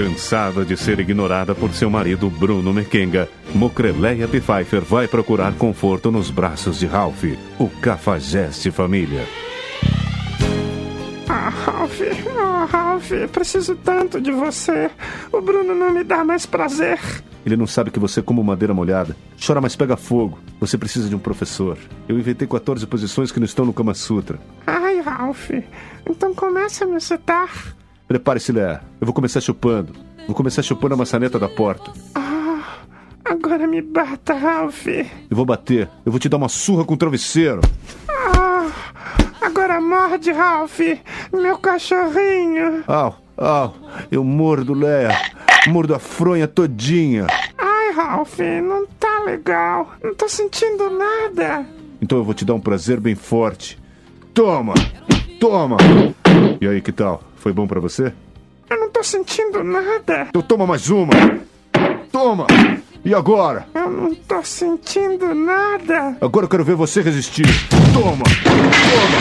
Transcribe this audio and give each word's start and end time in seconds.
Cansada 0.00 0.64
de 0.64 0.78
ser 0.78 0.98
ignorada 0.98 1.54
por 1.54 1.74
seu 1.74 1.90
marido 1.90 2.30
Bruno 2.30 2.72
Mequenga, 2.72 3.28
Mocreleia 3.54 4.26
Pfeiffer 4.26 4.80
vai 4.80 5.06
procurar 5.06 5.52
conforto 5.52 6.10
nos 6.10 6.30
braços 6.30 6.78
de 6.78 6.86
Ralph, 6.86 7.24
o 7.58 7.68
cafajeste 7.68 8.70
família. 8.70 9.26
Ah, 11.28 11.50
Ralph, 11.50 12.00
oh, 12.34 12.64
Ralph, 12.64 13.10
preciso 13.30 13.76
tanto 13.76 14.18
de 14.22 14.32
você. 14.32 14.90
O 15.30 15.42
Bruno 15.42 15.74
não 15.74 15.92
me 15.92 16.02
dá 16.02 16.24
mais 16.24 16.46
prazer. 16.46 16.98
Ele 17.44 17.58
não 17.58 17.66
sabe 17.66 17.90
que 17.90 17.98
você 17.98 18.20
é 18.20 18.22
como 18.22 18.42
madeira 18.42 18.72
molhada. 18.72 19.14
Chora, 19.46 19.60
mas 19.60 19.76
pega 19.76 19.98
fogo. 19.98 20.38
Você 20.60 20.78
precisa 20.78 21.10
de 21.10 21.14
um 21.14 21.18
professor. 21.18 21.76
Eu 22.08 22.18
inventei 22.18 22.48
14 22.48 22.86
posições 22.86 23.30
que 23.30 23.38
não 23.38 23.44
estão 23.44 23.66
no 23.66 23.74
Kama 23.74 23.92
Sutra. 23.92 24.38
Ai, 24.66 24.98
Ralph, 25.02 25.50
então 26.08 26.34
começa 26.34 26.86
a 26.86 26.88
me 26.88 26.96
excitar. 26.96 27.76
Prepare-se, 28.10 28.50
Léa. 28.50 28.80
Eu 29.00 29.04
vou 29.06 29.14
começar 29.14 29.40
chupando. 29.40 29.92
Vou 30.26 30.34
começar 30.34 30.62
chupando 30.62 30.94
a 30.94 30.96
maçaneta 30.96 31.38
da 31.38 31.48
porta. 31.48 31.92
Ah, 32.12 32.60
agora 33.24 33.68
me 33.68 33.80
bata, 33.80 34.34
Ralph. 34.34 34.88
Eu 34.88 35.06
vou 35.36 35.44
bater. 35.44 35.88
Eu 36.04 36.10
vou 36.10 36.18
te 36.18 36.28
dar 36.28 36.36
uma 36.36 36.48
surra 36.48 36.84
com 36.84 36.94
o 36.94 36.96
travesseiro. 36.96 37.60
Ah, 38.08 38.66
agora 39.40 39.80
morde, 39.80 40.32
Ralph. 40.32 40.80
Meu 41.32 41.56
cachorrinho. 41.58 42.82
Au, 42.88 43.16
au. 43.36 43.74
Eu 44.10 44.24
mordo, 44.24 44.74
Léa. 44.74 45.16
Mordo 45.68 45.94
a 45.94 46.00
fronha 46.00 46.48
todinha. 46.48 47.28
Ai, 47.56 47.92
Ralph, 47.92 48.40
não 48.40 48.88
tá 48.98 49.22
legal. 49.24 49.88
Não 50.02 50.16
tô 50.16 50.28
sentindo 50.28 50.90
nada. 50.90 51.64
Então 52.02 52.18
eu 52.18 52.24
vou 52.24 52.34
te 52.34 52.44
dar 52.44 52.54
um 52.54 52.60
prazer 52.60 52.98
bem 52.98 53.14
forte. 53.14 53.78
Toma! 54.34 54.74
Toma! 55.38 55.76
E 56.60 56.66
aí, 56.66 56.80
que 56.80 56.90
tal? 56.90 57.29
Foi 57.40 57.54
bom 57.54 57.66
pra 57.66 57.80
você? 57.80 58.12
Eu 58.68 58.78
não 58.78 58.90
tô 58.90 59.02
sentindo 59.02 59.64
nada. 59.64 60.26
Então 60.28 60.42
toma 60.42 60.66
mais 60.66 60.90
uma! 60.90 61.10
Toma! 62.12 62.46
E 63.02 63.14
agora? 63.14 63.66
Eu 63.74 63.88
não 63.88 64.14
tô 64.14 64.42
sentindo 64.42 65.34
nada. 65.34 66.18
Agora 66.20 66.44
eu 66.44 66.50
quero 66.50 66.62
ver 66.64 66.74
você 66.74 67.00
resistir. 67.00 67.46
Toma! 67.94 68.24
Toma! 68.44 69.20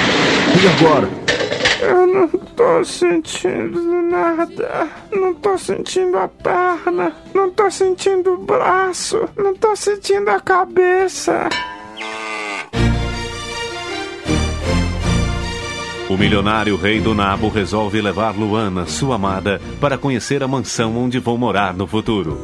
E 0.61 0.67
agora? 0.67 1.09
Eu 1.81 2.05
não 2.07 2.27
tô 2.27 2.83
sentindo 2.83 3.81
nada. 4.01 4.89
Não 5.13 5.33
tô 5.35 5.57
sentindo 5.57 6.17
a 6.17 6.27
perna. 6.27 7.15
Não 7.33 7.49
tô 7.49 7.71
sentindo 7.71 8.33
o 8.33 8.37
braço. 8.37 9.29
Não 9.37 9.55
tô 9.55 9.73
sentindo 9.77 10.27
a 10.27 10.41
cabeça. 10.41 11.47
O 16.09 16.17
milionário 16.17 16.75
rei 16.75 16.99
do 16.99 17.13
Nabo 17.13 17.49
resolve 17.49 18.01
levar 18.01 18.35
Luana, 18.35 18.87
sua 18.87 19.13
amada, 19.13 19.61
para 19.79 19.95
conhecer 19.95 20.41
a 20.41 20.47
mansão 20.47 20.97
onde 20.97 21.19
vão 21.19 21.37
morar 21.37 21.71
no 21.75 21.85
futuro. 21.85 22.35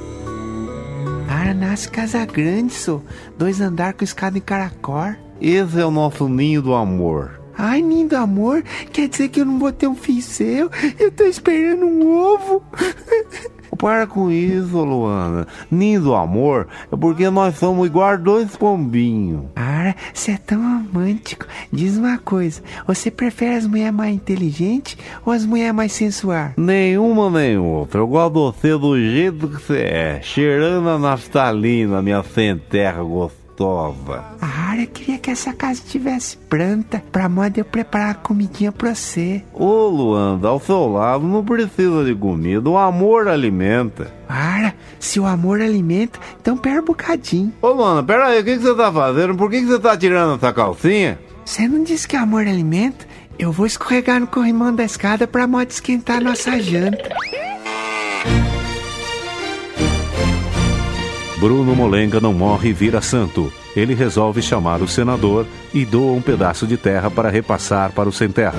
Ah, 1.28 1.52
nasce 1.52 1.90
casa 1.90 2.24
grande, 2.26 2.74
só. 2.74 3.02
Dois 3.36 3.60
andar 3.60 3.94
com 3.94 4.04
escada 4.04 4.38
em 4.38 4.42
caracol. 4.42 5.16
Esse 5.42 5.82
é 5.82 5.86
o 5.86 5.90
nosso 5.90 6.30
ninho 6.30 6.62
do 6.62 6.76
amor. 6.76 7.42
Ai, 7.58 7.82
ninho 7.82 8.08
do 8.08 8.18
amor? 8.18 8.64
Quer 8.94 9.08
dizer 9.08 9.30
que 9.30 9.42
eu 9.42 9.46
não 9.46 9.58
vou 9.58 9.72
ter 9.72 9.88
um 9.88 9.96
filho 9.96 10.22
seu? 10.22 10.70
Eu 11.00 11.10
tô 11.10 11.24
esperando 11.24 11.88
um 11.88 12.08
ovo. 12.08 12.62
Para 13.76 14.08
com 14.08 14.32
isso, 14.32 14.78
Luana. 14.84 15.48
Ninho 15.70 16.02
do 16.02 16.16
amor 16.16 16.68
é 16.92 16.96
porque 16.96 17.30
nós 17.30 17.58
somos 17.58 17.86
igual 17.88 18.18
dois 18.18 18.56
pombinhos. 18.56 19.46
Ah, 19.56 19.94
você 20.14 20.32
é 20.32 20.38
tão 20.38 20.62
romântico. 20.62 21.46
Diz 21.72 21.98
uma 21.98 22.18
coisa: 22.18 22.62
você 22.88 23.12
prefere 23.12 23.56
as 23.56 23.68
mulheres 23.68 23.94
mais 23.94 24.16
inteligentes 24.16 24.98
ou 25.26 25.34
as 25.34 25.46
mulheres 25.46 25.76
mais 25.76 25.92
sensuais? 25.92 26.54
Nenhuma 26.58 27.30
nem 27.30 27.58
outra. 27.58 28.00
Eu 28.00 28.08
gosto 28.08 28.34
de 28.34 28.40
você 28.40 28.78
do 28.78 28.98
jeito 28.98 29.48
que 29.48 29.62
você 29.62 29.80
é. 29.80 30.20
Cheirando 30.22 30.90
a 30.90 31.00
naftalina, 31.00 32.02
minha 32.02 32.24
centerra 32.24 33.04
gostosa. 33.04 34.24
Ah, 34.42 34.55
eu 34.82 34.88
queria 34.88 35.18
que 35.18 35.30
essa 35.30 35.54
casa 35.54 35.82
estivesse 35.82 36.38
pronta 36.38 37.04
pra 37.12 37.30
moda 37.30 37.60
eu 37.60 37.66
preparar 37.66 38.12
a 38.12 38.16
comidinha 38.16 38.72
pra 38.72 38.96
você. 38.96 39.44
Ô, 39.54 39.88
Luanda, 39.88 40.48
ao 40.48 40.60
seu 40.60 40.88
lado 40.88 41.26
não 41.26 41.44
precisa 41.44 42.04
de 42.04 42.16
comida. 42.16 42.70
O 42.70 42.78
amor 42.78 43.28
alimenta. 43.28 44.14
Ah, 44.28 44.74
se 45.00 45.20
o 45.20 45.26
amor 45.26 45.62
alimenta, 45.62 46.20
então 46.42 46.58
pera 46.58 46.82
um 46.82 46.86
bocadinho. 46.86 47.54
Ô, 47.62 47.70
Luana, 47.70 48.04
pera 48.04 48.28
aí, 48.28 48.42
o 48.42 48.44
que, 48.44 48.58
que 48.58 48.64
você 48.64 48.76
tá 48.76 48.92
fazendo? 48.92 49.36
Por 49.36 49.50
que, 49.50 49.62
que 49.62 49.68
você 49.68 49.80
tá 49.80 49.96
tirando 49.98 50.36
essa 50.36 50.52
calcinha? 50.54 51.20
Você 51.44 51.68
não 51.68 51.84
disse 51.84 52.08
que 52.08 52.16
amor 52.16 52.48
alimenta? 52.48 53.06
Eu 53.38 53.52
vou 53.52 53.66
escorregar 53.66 54.20
no 54.20 54.28
corrimão 54.28 54.74
da 54.74 54.84
escada 54.84 55.28
pra 55.28 55.46
moda 55.46 55.70
esquentar 55.70 56.22
nossa 56.22 56.60
janta. 56.62 57.10
Bruno 61.38 61.76
Molenga 61.76 62.20
não 62.22 62.34
morre 62.34 62.70
e 62.70 62.74
vira 62.74 63.02
santo. 63.02 63.52
Ele 63.76 63.94
resolve 63.94 64.42
chamar 64.42 64.82
o 64.82 64.88
senador 64.88 65.46
e 65.74 65.86
doa 65.86 66.14
um 66.14 66.22
pedaço 66.22 66.66
de 66.66 66.78
terra 66.78 67.12
para 67.12 67.30
repassar 67.30 67.92
para 67.92 68.08
o 68.08 68.12
sem 68.12 68.30
terra. 68.30 68.56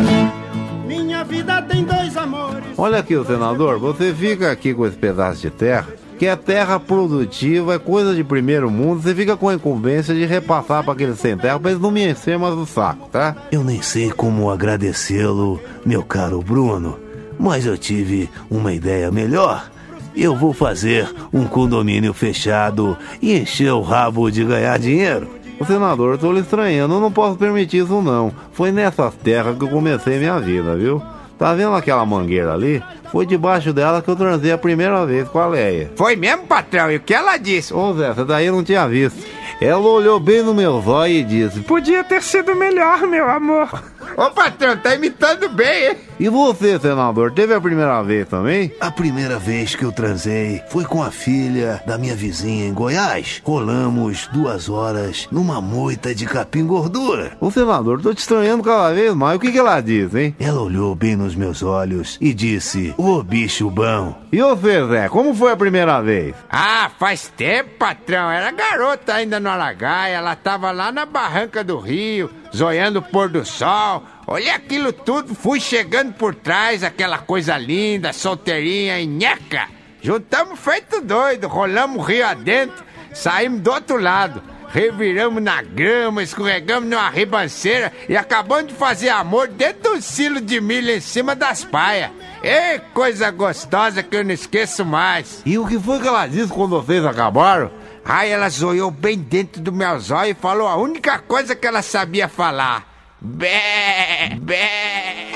Minha 0.87 1.25
vida 1.25 1.62
tem 1.62 1.84
dois 1.84 2.16
amores. 2.16 2.65
Olha 2.77 2.99
aqui, 2.99 3.15
senador, 3.25 3.78
você 3.78 4.12
fica 4.12 4.50
aqui 4.50 4.75
com 4.75 4.87
esse 4.87 4.97
pedaço 4.97 5.41
de 5.41 5.50
terra, 5.50 5.88
que 6.19 6.27
é 6.27 6.37
terra 6.37 6.78
produtiva, 6.78 7.75
é 7.75 7.78
coisa 7.78 8.15
de 8.15 8.22
primeiro 8.22 8.71
mundo, 8.71 9.03
você 9.03 9.15
fica 9.15 9.37
com 9.37 9.49
a 9.49 9.54
incumbência 9.54 10.15
de 10.15 10.25
repassar 10.25 10.84
para 10.84 10.93
aquele 10.93 11.15
sem 11.16 11.37
terra 11.37 11.59
para 11.59 11.71
eles 11.71 11.83
não 11.83 11.91
me 11.91 12.06
encher 12.06 12.38
mais 12.38 12.54
o 12.54 12.66
saco, 12.66 13.09
tá? 13.10 13.37
Eu 13.50 13.65
nem 13.65 13.83
sei 13.83 14.10
como 14.10 14.50
agradecê-lo, 14.50 15.60
meu 15.84 16.03
caro 16.03 16.43
Bruno, 16.43 16.98
mas 17.38 17.66
eu 17.66 17.77
tive 17.77 18.31
uma 18.50 18.72
ideia 18.72 19.10
melhor 19.10 19.71
eu 20.16 20.34
vou 20.34 20.53
fazer 20.53 21.09
um 21.32 21.44
condomínio 21.44 22.12
fechado 22.12 22.97
e 23.21 23.37
encher 23.37 23.72
o 23.72 23.82
rabo 23.82 24.31
de 24.31 24.44
ganhar 24.44 24.78
dinheiro. 24.78 25.28
O 25.59 25.65
senador, 25.65 26.15
eu 26.15 26.19
tô 26.19 26.32
lhe 26.32 26.41
estranhando, 26.41 26.94
eu 26.94 27.00
não 27.00 27.10
posso 27.10 27.37
permitir 27.37 27.78
isso 27.84 28.03
não. 28.03 28.32
Foi 28.53 28.71
nessas 28.71 29.15
terras 29.15 29.57
que 29.57 29.65
eu 29.65 29.68
comecei 29.68 30.18
minha 30.18 30.39
vida, 30.39 30.77
viu? 30.77 31.03
Tá 31.39 31.54
vendo 31.54 31.74
aquela 31.74 32.04
mangueira 32.04 32.54
ali? 32.54 32.83
Foi 33.13 33.27
debaixo 33.27 33.72
dela 33.72 34.03
que 34.03 34.09
eu 34.09 34.16
transei 34.16 34.53
a 34.53 34.59
primeira 34.59 35.04
vez 35.04 35.28
com 35.28 35.39
a 35.39 35.47
Leia. 35.47 35.92
Foi 35.97 36.16
mesmo, 36.16 36.47
patrão? 36.47 36.91
E 36.91 36.97
o 36.97 37.01
que 37.01 37.15
ela 37.15 37.36
disse? 37.36 37.74
Ô 37.74 37.92
Zé, 37.95 38.09
essa 38.10 38.24
daí 38.24 38.47
eu 38.47 38.54
não 38.54 38.65
tinha 38.65 38.86
visto. 38.89 39.22
Ela 39.60 39.78
olhou 39.80 40.19
bem 40.21 40.42
no 40.42 40.54
meu 40.54 40.80
zóio 40.83 41.15
e 41.15 41.24
disse: 41.24 41.60
Podia 41.60 42.04
ter 42.04 42.22
sido 42.22 42.54
melhor, 42.54 43.07
meu 43.07 43.28
amor. 43.28 43.69
Ô 44.16 44.30
patrão, 44.30 44.74
tá 44.78 44.95
imitando 44.95 45.47
bem, 45.51 45.89
hein? 45.89 45.97
E 46.18 46.30
você, 46.30 46.80
senador, 46.80 47.30
teve 47.33 47.53
a 47.53 47.60
primeira 47.60 48.03
vez 48.03 48.27
também? 48.27 48.72
A 48.80 48.91
primeira 48.91 49.39
vez 49.39 49.74
que 49.74 49.84
eu 49.84 49.92
transei 49.92 50.63
foi 50.71 50.86
com 50.86 51.03
a 51.03 51.10
filha 51.10 51.83
da 51.86 51.98
minha 51.98 52.16
vizinha 52.16 52.66
em 52.66 52.72
Goiás. 52.72 53.42
Rolamos 53.45 54.27
duas 54.33 54.71
horas 54.71 55.28
numa 55.30 55.60
moita 55.60 56.15
de 56.15 56.24
capim 56.24 56.65
gordura. 56.65 57.36
Ô 57.39 57.51
senador, 57.51 58.01
tô 58.01 58.15
te 58.15 58.21
estranhando 58.21 58.63
cada 58.63 58.95
vez 58.95 59.15
mais. 59.15 59.36
O 59.36 59.41
que, 59.41 59.53
que 59.53 59.59
ela 59.59 59.83
disse, 59.83 60.19
hein? 60.19 60.36
Ela 60.41 60.62
olhou 60.62 60.95
bem 60.95 61.15
nos 61.15 61.34
meus 61.34 61.62
olhos 61.62 62.16
e 62.19 62.33
disse: 62.33 62.95
Ô 62.97 63.22
bicho 63.22 63.69
bom. 63.69 64.19
E 64.33 64.41
você, 64.41 64.86
Zé, 64.86 65.09
como 65.10 65.34
foi 65.34 65.53
a 65.53 65.57
primeira 65.57 66.01
vez? 66.01 66.34
Ah, 66.48 66.91
faz 66.98 67.30
tempo, 67.36 67.77
patrão. 67.78 68.30
Era 68.30 68.51
garota 68.51 69.12
ainda 69.12 69.39
no 69.39 69.51
Aragaia. 69.51 70.16
Ela 70.16 70.34
tava 70.34 70.71
lá 70.71 70.91
na 70.91 71.04
barranca 71.04 71.62
do 71.62 71.78
rio, 71.78 72.30
zoiando 72.56 73.00
o 73.00 73.03
pôr 73.03 73.28
do 73.28 73.44
sol. 73.44 74.03
Olhei 74.26 74.50
aquilo 74.50 74.92
tudo, 74.92 75.34
fui 75.34 75.60
chegando 75.60 76.14
por 76.14 76.34
trás, 76.34 76.82
aquela 76.82 77.18
coisa 77.18 77.56
linda, 77.58 78.12
solteirinha 78.12 78.98
e 78.98 79.06
nheca. 79.06 79.68
Juntamos 80.00 80.58
feito 80.58 81.00
doido, 81.00 81.48
rolamos 81.48 81.98
o 81.98 82.00
rio 82.00 82.26
adentro, 82.26 82.84
saímos 83.12 83.60
do 83.60 83.70
outro 83.70 84.00
lado. 84.00 84.42
Reviramos 84.76 85.42
na 85.42 85.62
grama, 85.62 86.22
escorregamos 86.22 86.86
numa 86.86 87.08
ribanceira 87.08 87.90
e 88.06 88.14
acabamos 88.14 88.66
de 88.66 88.74
fazer 88.74 89.08
amor 89.08 89.48
dentro 89.48 89.94
do 89.94 90.02
silo 90.02 90.38
de 90.38 90.60
milho 90.60 90.90
em 90.90 91.00
cima 91.00 91.34
das 91.34 91.64
paias. 91.64 92.10
Ei, 92.42 92.78
coisa 92.92 93.30
gostosa 93.30 94.02
que 94.02 94.14
eu 94.14 94.22
não 94.22 94.32
esqueço 94.32 94.84
mais. 94.84 95.40
E 95.46 95.56
o 95.56 95.66
que 95.66 95.78
foi 95.78 95.98
que 95.98 96.06
ela 96.06 96.26
disse 96.26 96.52
quando 96.52 96.78
vocês 96.78 97.02
acabaram? 97.06 97.70
Ai, 98.04 98.30
ela 98.30 98.50
zoiou 98.50 98.90
bem 98.90 99.16
dentro 99.18 99.62
do 99.62 99.72
meu 99.72 99.98
zóio 99.98 100.32
e 100.32 100.34
falou 100.34 100.68
a 100.68 100.76
única 100.76 101.20
coisa 101.20 101.56
que 101.56 101.66
ela 101.66 101.80
sabia 101.80 102.28
falar. 102.28 102.86
Bé, 103.18 104.36
bé. 104.38 105.35